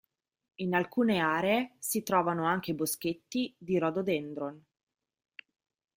In 0.55 0.73
alcune 0.73 1.19
aree 1.19 1.75
si 1.77 2.01
trovano 2.01 2.45
anche 2.47 2.73
boschetti 2.73 3.53
di 3.55 3.77
"Rhododendron". 3.77 4.65